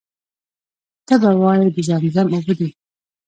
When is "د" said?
1.75-1.77